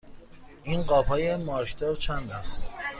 [0.63, 2.65] این قاب های مارکدار چند است؟